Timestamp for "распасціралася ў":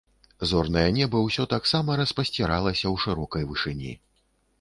2.01-3.03